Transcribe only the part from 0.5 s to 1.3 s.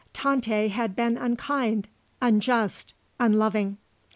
had been